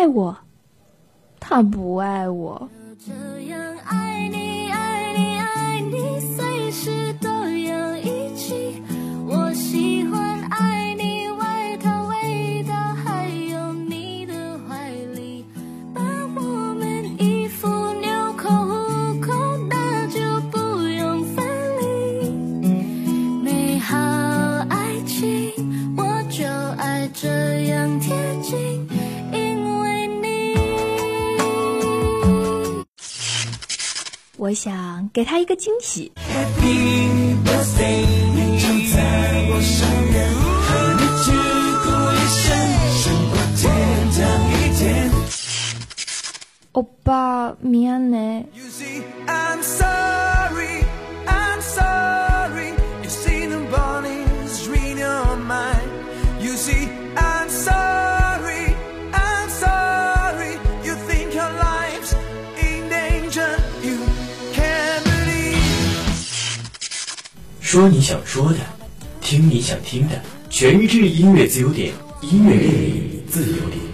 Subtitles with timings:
[0.00, 0.34] 爱我，
[1.38, 2.70] 他不爱我。
[34.39, 36.11] 我想给他一个惊喜。
[36.15, 38.97] Happy birthday，你就在
[39.49, 40.27] 我身边，
[40.65, 41.31] 和你鞠
[41.85, 42.45] 躬一生，
[43.01, 43.63] 胜过天
[44.11, 44.19] 堂
[44.51, 44.83] 一天。
[46.73, 48.45] 欧巴，미안해。
[67.70, 68.58] 说你想说的，
[69.20, 73.89] 听你想听的，全日制音乐自由点，音乐电影自由点。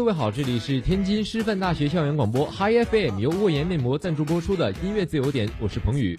[0.00, 6.18] 各位好，这里是天津师范大学校园广播 Hi FM，由沃言面膜赞助播出的音乐自由点，我是彭宇。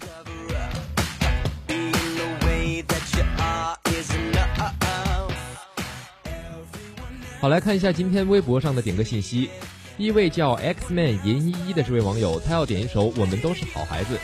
[7.40, 9.50] 好，来看一下今天微博上的点歌信息。
[9.96, 14.14] 一位叫 Xman 严依依的这位网友，他要点一首《我们都是好孩子》。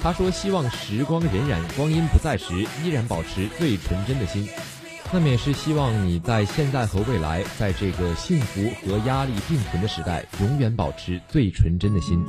[0.00, 4.48] 他说希望时光荏苒，光阴不在时，依然保持最纯真的心。
[5.10, 12.22] 那么也是希望你在现在和未来，在这个幸福和压力并存的时代，永远保持最纯真的心。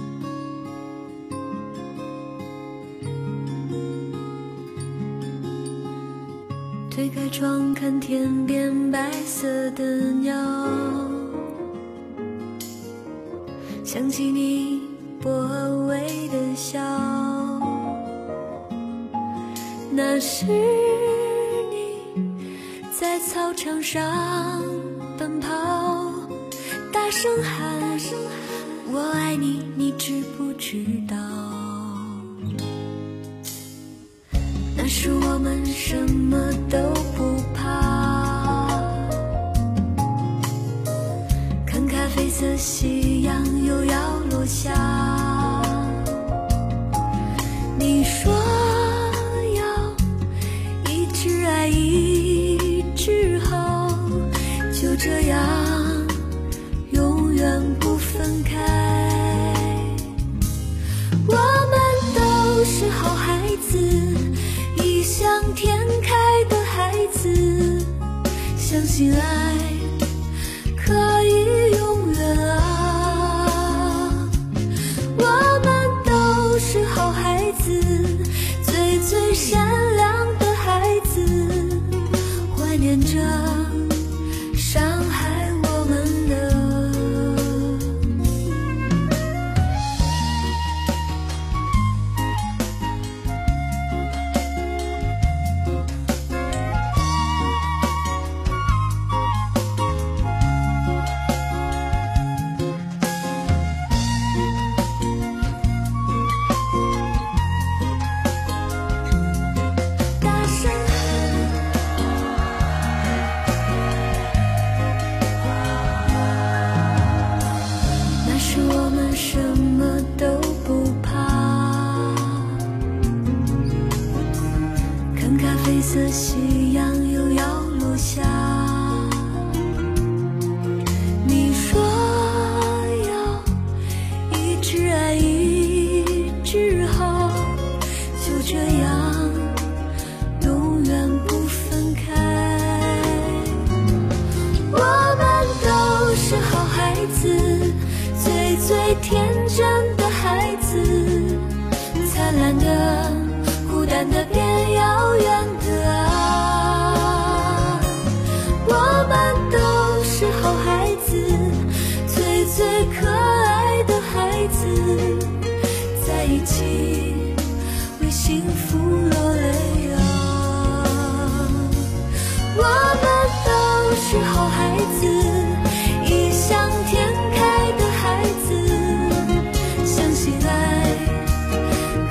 [6.90, 10.34] 推开窗看天边白色的鸟，
[13.84, 14.82] 想起你
[15.22, 15.30] 薄
[15.88, 16.80] 微的笑，
[19.92, 20.46] 那是
[23.32, 24.02] 操场上
[25.16, 25.48] 奔跑，
[26.92, 27.72] 大声喊
[28.92, 31.16] 我爱你，你知不知道？
[34.76, 36.80] 那时我们什么都
[37.16, 38.68] 不怕，
[41.68, 45.19] 看咖啡色夕阳又要落下。
[69.00, 69.59] 醒来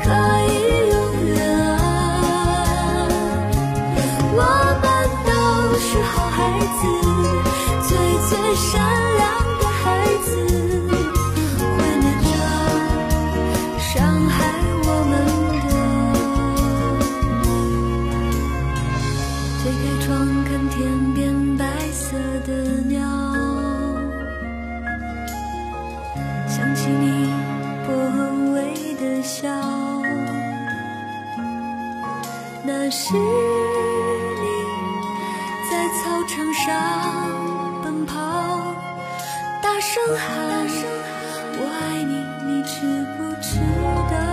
[0.09, 0.97] 可以永
[1.27, 3.07] 远啊
[4.33, 4.41] 我
[4.83, 4.85] 们
[5.27, 5.31] 都
[5.79, 6.81] 是好孩子
[7.87, 7.91] 最
[8.31, 8.71] 最善
[9.17, 9.18] 良。
[32.91, 33.21] 是你
[35.71, 36.65] 在操场上
[37.83, 38.15] 奔跑，
[39.63, 40.27] 大声喊
[41.61, 42.13] 我爱你，
[42.47, 42.77] 你知
[43.17, 43.61] 不知
[44.11, 44.28] 道？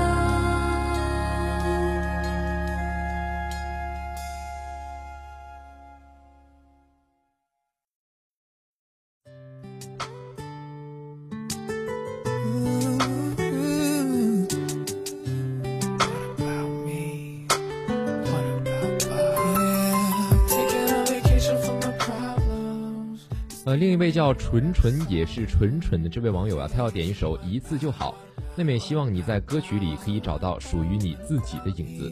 [23.75, 28.15] 另一位叫纯纯也是纯纯的这位网友啊，他要点一首《一次就好》，
[28.55, 32.11] 那么也希望你在歌曲里可以找到属于你自己的影子。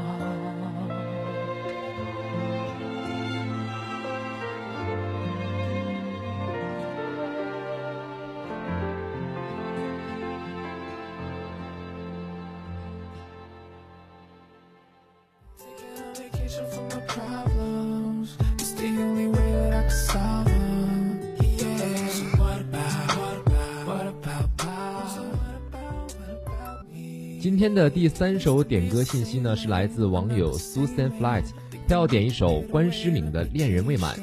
[27.41, 31.45] 今天的第三首点歌信息呢，是来自网友 Susan Flight，
[31.87, 34.15] 他要点一首关诗敏的《恋人未满》。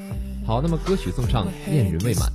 [0.46, 2.30] 好，那么歌曲送上《恋人未满》。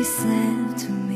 [0.00, 1.09] You said to me,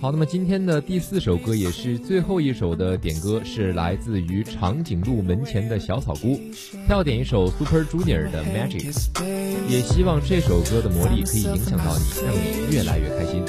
[0.00, 6.40] 好，那么今天的第四首歌也是最后一首的点歌，是来自于长颈鹿门前的小草菇，
[6.86, 8.94] 他要点一首 Super Junior 的 Magic，
[9.68, 13.44] 也希望这首歌的魔力可以影响到你，让你越来越开心。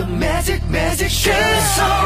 [0.01, 2.00] your magic, magic show.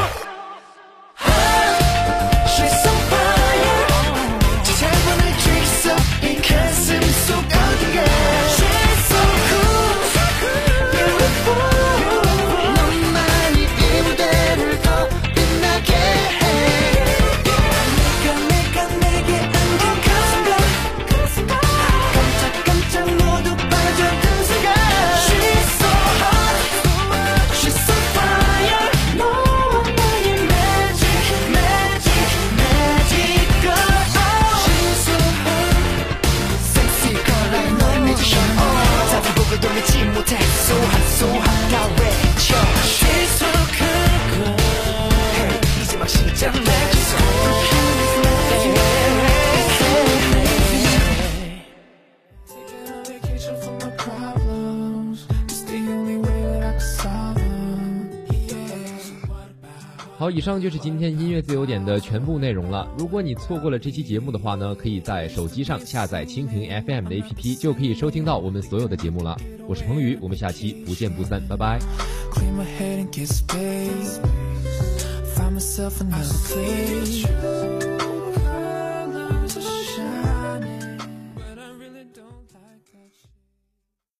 [60.26, 62.90] 好，以上就是今天音乐自由点的全部内容了。
[62.98, 69.38] 如果你错过了这期节目的话呢，可以在手机上下载蜻蜓 FM 的 APP，就可以收听到我们所有的节目了。
[69.68, 71.78] 我是彭宇，我们下期不见不散，拜拜。